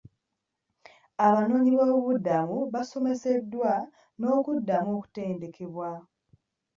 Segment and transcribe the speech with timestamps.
[1.27, 3.71] Abanoonyiboobubudamu basomeseddwa
[4.19, 5.89] n'okuddamu okutendekebwa.